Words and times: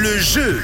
le 0.00 0.18
jeu. 0.18 0.62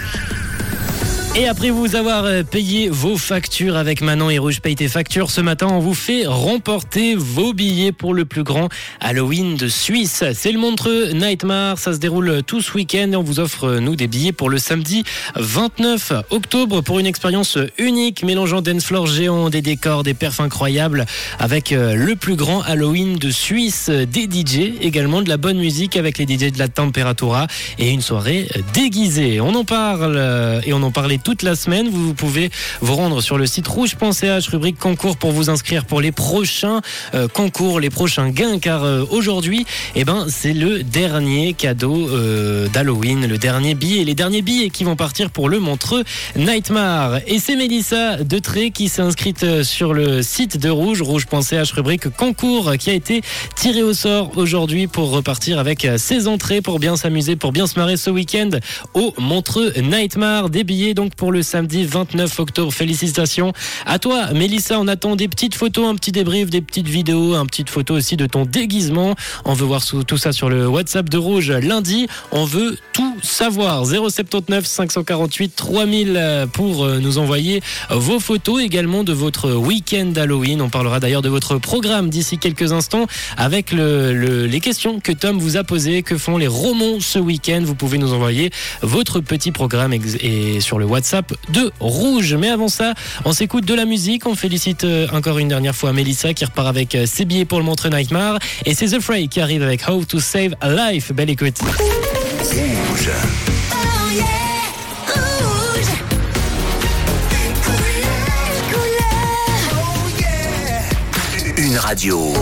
Et 1.39 1.47
après 1.47 1.69
vous 1.69 1.97
avoir 1.97 2.25
euh, 2.25 2.43
payé 2.45 2.89
vos 2.89 3.19
factures 3.19 3.77
avec 3.77 4.01
Manon 4.01 4.31
et 4.31 4.39
Rouge 4.39 4.63
Paye 4.63 4.75
tes 4.75 4.89
factures, 4.89 5.31
ce 5.31 5.43
matin 5.43 5.67
on 5.71 5.81
vous 5.81 5.93
fait 5.93 6.25
remporter 6.27 7.15
vos 7.15 7.53
billets 7.53 7.93
pour 7.93 8.15
le 8.15 8.25
plus 8.25 8.43
grand 8.43 8.71
Halloween 9.01 9.55
de 9.55 9.69
Suisse. 9.69 10.25
C'est 10.33 10.51
le 10.51 10.59
Montreux 10.59 11.11
Nightmare, 11.11 11.77
ça 11.77 11.93
se 11.93 11.99
déroule 11.99 12.43
tout 12.43 12.63
ce 12.63 12.73
week-end 12.73 13.11
et 13.13 13.17
on 13.17 13.23
vous 13.23 13.39
offre 13.39 13.65
euh, 13.65 13.81
nous 13.81 13.97
des 13.97 14.07
billets 14.07 14.33
pour 14.33 14.49
le 14.49 14.57
samedi 14.57 15.05
29 15.35 16.15
octobre 16.31 16.81
pour 16.81 17.01
une 17.01 17.07
expérience 17.07 17.59
unique 17.77 18.23
mélangeant 18.23 18.63
dance 18.63 18.85
floor 18.85 19.07
géant, 19.07 19.51
des 19.51 19.61
décors, 19.61 20.05
des 20.05 20.15
perfs 20.15 20.41
incroyables 20.41 21.05
avec 21.39 21.73
euh, 21.73 21.97
le 21.97 22.17
plus 22.17 22.37
grand 22.37 22.63
Halloween 22.63 23.19
de 23.19 23.31
Suisse, 23.31 23.91
des 23.91 24.25
DJ, 24.25 24.73
également 24.81 25.21
de 25.21 25.29
la 25.29 25.37
bonne 25.37 25.59
musique 25.59 25.99
avec 25.99 26.17
les 26.17 26.25
DJ 26.25 26.51
de 26.51 26.59
la 26.59 26.69
Temperatura 26.69 27.47
et 27.79 27.91
une 27.91 28.01
soirée 28.01 28.49
déguisée. 28.73 29.39
On 29.43 29.55
en 29.55 29.65
parle 29.65 30.63
et 30.65 30.73
on 30.73 30.83
en 30.83 30.91
parlait 30.91 31.19
toute 31.27 31.43
la 31.43 31.57
semaine. 31.57 31.89
Vous 31.89 32.15
pouvez 32.15 32.51
vous 32.81 32.95
rendre 32.95 33.21
sur 33.21 33.37
le 33.37 33.47
site 33.47 33.67
rouge.ch, 33.67 34.47
rubrique 34.47 34.79
concours 34.79 35.17
pour 35.17 35.33
vous 35.33 35.51
inscrire 35.51 35.85
pour 35.85 36.01
les 36.01 36.13
prochains 36.13 36.83
euh, 37.15 37.27
concours, 37.27 37.81
les 37.81 37.91
prochains 37.91 38.31
gains, 38.31 38.61
car 38.61 38.85
euh, 38.85 39.03
aujourd'hui, 39.11 39.67
eh 39.97 40.05
ben, 40.05 40.27
c'est 40.29 40.53
le 40.53 40.85
dernier 40.85 41.53
cadeau 41.53 42.09
euh, 42.11 42.69
d'Halloween, 42.69 43.27
le 43.27 43.39
dernier 43.39 43.75
billet, 43.75 44.05
les 44.05 44.15
derniers 44.15 44.41
billets 44.41 44.71
qui 44.71 44.85
vont 44.85 44.95
partir 44.95 45.31
pour 45.31 45.49
le 45.49 45.59
Montreux 45.59 46.05
Nightmare. 46.37 47.19
Et 47.27 47.41
c'est 47.41 47.57
Mélissa 47.57 48.19
Detré 48.23 48.71
qui 48.71 48.89
s'est 48.89 49.03
inscrite 49.03 49.65
sur 49.65 49.95
le 49.95 50.23
site 50.23 50.59
de 50.59 50.69
Rouge, 50.69 51.03
rouge.ch, 51.03 51.73
rubrique 51.73 52.09
concours, 52.11 52.75
qui 52.79 52.91
a 52.91 52.95
été 52.95 53.23
tiré 53.57 53.83
au 53.83 53.95
sort 53.95 54.31
aujourd'hui 54.39 54.87
pour 54.87 55.11
repartir 55.11 55.59
avec 55.59 55.89
ses 55.97 56.29
entrées, 56.29 56.61
pour 56.61 56.79
bien 56.79 56.97
s'amuser, 56.97 57.35
pour 57.35 57.51
bien 57.51 57.67
se 57.67 57.81
marrer 57.81 57.97
ce 57.97 58.11
week-end 58.11 58.51
au 58.95 59.13
Montreux 59.19 59.73
Nightmare. 59.83 60.51
Des 60.51 60.63
billets 60.63 60.95
donc 60.95 61.16
pour 61.17 61.33
le 61.33 61.43
samedi 61.43 61.85
29 61.85 62.39
octobre. 62.39 62.73
Félicitations 62.73 63.53
à 63.87 63.99
toi, 63.99 64.33
Mélissa. 64.33 64.79
On 64.79 64.87
attend 64.87 65.17
des 65.17 65.29
petites 65.29 65.55
photos, 65.55 65.89
un 65.89 65.95
petit 65.95 66.13
débrief, 66.13 66.51
des 66.51 66.61
petites 66.61 66.89
vidéos, 66.89 67.35
un 67.35 67.47
petite 67.47 67.71
photo 67.71 67.95
aussi 67.95 68.17
de 68.17 68.27
ton 68.27 68.45
déguisement. 68.45 69.15
On 69.45 69.55
veut 69.55 69.65
voir 69.65 69.83
tout 69.85 70.19
ça 70.19 70.33
sur 70.33 70.49
le 70.49 70.69
WhatsApp 70.69 71.09
de 71.09 71.17
Rouge 71.17 71.51
lundi. 71.51 72.07
On 72.33 72.45
veut 72.45 72.79
tout 72.93 73.17
savoir. 73.23 73.85
079 73.87 74.67
548 74.67 75.57
3000 75.57 76.47
pour 76.53 76.85
euh, 76.85 76.99
nous 76.99 77.19
envoyer 77.19 77.63
vos 77.91 78.21
photos 78.21 78.63
également 78.63 79.05
de 79.05 79.13
votre 79.13 79.53
week-end 79.53 80.13
Halloween. 80.17 80.61
On 80.61 80.69
parlera 80.69 81.01
d'ailleurs 81.01 81.23
de 81.23 81.29
votre 81.29 81.59
programme 81.59 82.11
d'ici 82.11 82.39
quelques 82.39 82.73
instants 82.73 83.07
avec 83.37 83.73
les 83.73 84.61
questions 84.61 85.01
que 85.01 85.13
Tom 85.13 85.39
vous 85.39 85.57
a 85.57 85.65
posées. 85.65 86.03
Que 86.03 86.19
font 86.19 86.37
les 86.37 86.47
romans 86.47 87.01
ce 87.01 87.19
week-end? 87.19 87.63
Vous 87.65 87.75
pouvez 87.75 87.99
nous 87.99 88.13
envoyer 88.13 88.51
votre 88.83 89.21
petit 89.21 89.53
programme 89.53 89.95
et 89.95 90.61
sur 90.61 90.79
le 90.79 90.85
WhatsApp 90.85 90.96
WhatsApp 90.97 91.35
de 91.51 91.71
Rouge. 91.79 92.35
Mais 92.35 92.49
avant 92.49 92.69
ça, 92.69 92.95
on 93.27 93.33
s'écoute 93.33 93.67
de 93.67 93.75
la 93.75 93.85
musique. 93.85 94.27
On 94.27 94.35
félicite 94.35 94.85
euh, 94.85 95.07
encore 95.13 95.39
une 95.39 95.49
dernière 95.49 95.77
fois 95.77 95.93
Melissa 95.93 96.33
qui 96.33 96.43
repart 96.47 96.67
avec 96.67 96.95
euh, 96.95 97.05
ses 97.05 97.27
billets 97.27 97.45
pour 97.45 97.59
le 97.59 97.65
Montre 97.65 97.91
Nightmare. 97.91 98.39
Et 98.65 98.73
c'est 98.73 98.87
The 98.87 99.01
Fray 99.01 99.29
qui 99.29 99.43
arrive 99.43 99.63
avec 99.63 99.87
How 99.87 100.07
to 100.07 100.21
Save 100.21 100.55
a 100.63 100.93
Life. 100.93 101.13
Belle 101.13 101.29
écoute. 101.29 101.59
Rouge. 101.59 103.11
Une 111.59 111.77
radio. 111.77 112.33